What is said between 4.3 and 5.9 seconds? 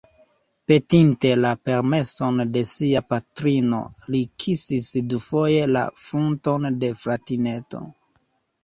kisis dufoje la